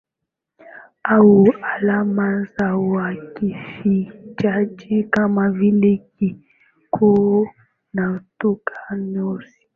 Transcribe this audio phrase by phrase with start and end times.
[1.03, 7.47] au alama za uakifishaji kama vile kituo
[7.93, 9.59] na nukta-nusu